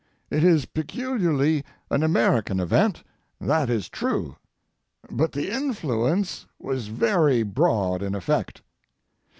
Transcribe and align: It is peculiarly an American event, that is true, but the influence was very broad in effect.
It 0.31 0.43
is 0.43 0.65
peculiarly 0.65 1.63
an 1.91 2.01
American 2.01 2.59
event, 2.59 3.03
that 3.39 3.69
is 3.69 3.87
true, 3.87 4.35
but 5.11 5.33
the 5.33 5.51
influence 5.51 6.47
was 6.57 6.87
very 6.87 7.43
broad 7.43 8.01
in 8.01 8.15
effect. 8.15 8.63